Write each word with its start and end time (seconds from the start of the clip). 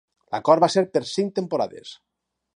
L'acord 0.35 0.63
va 0.65 0.69
ser 0.75 0.83
per 0.95 1.03
cinc 1.11 1.37
temporades. 1.41 1.95